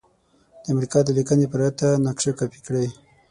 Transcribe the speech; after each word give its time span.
د 0.63 0.65
امریکا 0.73 0.99
د 1.03 1.09
لیکنې 1.17 1.45
پرته 1.53 1.87
نقشه 2.05 2.31
کاپې 2.39 2.59
کړئ. 2.65 2.87